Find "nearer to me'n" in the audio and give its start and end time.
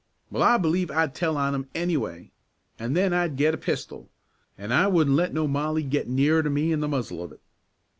6.09-6.79